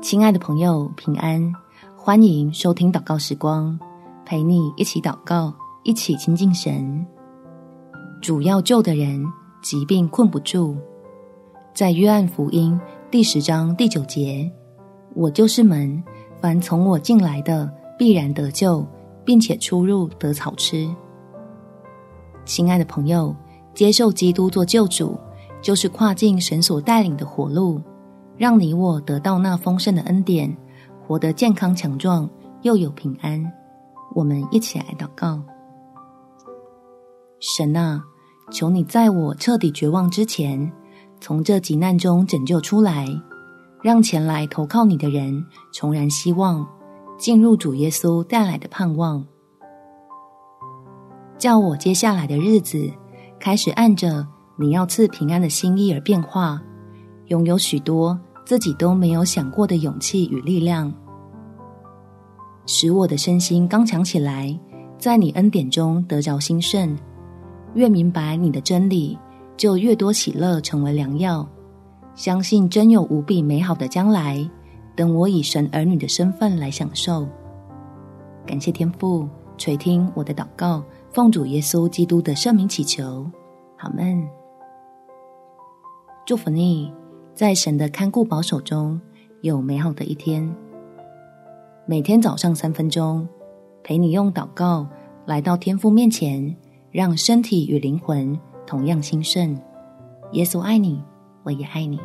[0.00, 1.54] 亲爱的朋友，平安！
[1.96, 3.78] 欢迎收听祷告时光，
[4.26, 5.54] 陪你一起祷告，
[5.84, 7.06] 一起亲近神。
[8.20, 9.24] 主要救的人，
[9.62, 10.76] 疾病困不住。
[11.72, 12.78] 在约翰福音
[13.12, 14.50] 第十章第九节，
[15.14, 16.02] 我就是门，
[16.40, 18.84] 凡从我进来的，必然得救，
[19.24, 20.92] 并且出入得草吃。
[22.44, 23.32] 亲爱的朋友，
[23.72, 25.16] 接受基督做救主，
[25.62, 27.80] 就是跨进神所带领的活路。
[28.40, 30.56] 让你我得到那丰盛的恩典，
[31.06, 32.26] 活得健康强壮，
[32.62, 33.52] 又有平安。
[34.14, 35.38] 我们一起来祷告：
[37.38, 38.02] 神啊，
[38.50, 40.72] 求你在我彻底绝望之前，
[41.20, 43.06] 从这急难中拯救出来，
[43.82, 46.66] 让前来投靠你的人重燃希望，
[47.18, 49.22] 进入主耶稣带来的盼望。
[51.36, 52.90] 叫我接下来的日子，
[53.38, 56.58] 开始按着你要赐平安的心意而变化，
[57.26, 58.18] 拥有许多。
[58.50, 60.92] 自己都没有想过的勇气与力量，
[62.66, 64.58] 使我的身心刚强起来，
[64.98, 66.98] 在你恩典中得着兴盛。
[67.74, 69.16] 越明白你的真理，
[69.56, 71.48] 就越多喜乐成为良药。
[72.16, 74.44] 相信真有无比美好的将来，
[74.96, 77.28] 等我以神儿女的身份来享受。
[78.44, 83.30] 感谢天父垂听我的祷告，奉主耶稣基督的圣名祈求，
[83.76, 84.28] 好们。
[86.26, 86.92] 祝福你。
[87.40, 89.00] 在神的看顾保守中，
[89.40, 90.54] 有美好的一天。
[91.86, 93.26] 每天早上三分钟，
[93.82, 94.86] 陪你用祷告
[95.24, 96.54] 来到天父面前，
[96.90, 99.58] 让身体与灵魂同样兴盛。
[100.32, 101.02] 耶稣爱你，
[101.42, 101.98] 我也爱你。